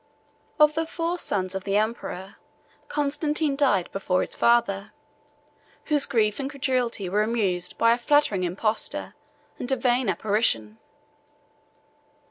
Of 0.59 0.73
the 0.73 0.87
four 0.87 1.19
sons 1.19 1.53
of 1.53 1.63
the 1.63 1.77
emperor, 1.77 2.37
Constantine 2.87 3.55
died 3.55 3.91
before 3.91 4.21
his 4.21 4.33
father, 4.33 4.93
whose 5.85 6.07
grief 6.07 6.39
and 6.39 6.49
credulity 6.49 7.07
were 7.07 7.21
amused 7.21 7.77
by 7.77 7.93
a 7.93 7.99
flattering 7.99 8.41
impostor 8.41 9.13
and 9.59 9.71
a 9.71 9.75
vain 9.75 10.09
apparition. 10.09 10.79